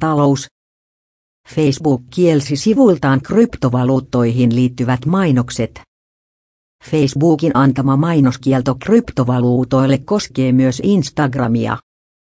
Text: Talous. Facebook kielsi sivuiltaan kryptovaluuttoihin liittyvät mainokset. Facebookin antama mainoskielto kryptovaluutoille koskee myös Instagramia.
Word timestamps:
Talous. 0.00 0.46
Facebook 1.54 2.02
kielsi 2.14 2.56
sivuiltaan 2.56 3.20
kryptovaluuttoihin 3.22 4.54
liittyvät 4.54 5.06
mainokset. 5.06 5.80
Facebookin 6.84 7.56
antama 7.56 7.96
mainoskielto 7.96 8.74
kryptovaluutoille 8.74 9.98
koskee 9.98 10.52
myös 10.52 10.80
Instagramia. 10.84 11.78